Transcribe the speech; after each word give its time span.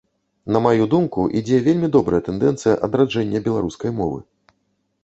На 0.55 0.61
маю 0.65 0.87
думку, 0.93 1.25
ідзе 1.41 1.59
вельмі 1.67 1.91
добрая 1.97 2.21
тэндэнцыя 2.31 2.75
адраджэння 2.89 3.47
беларускай 3.51 3.91
мовы. 4.01 4.19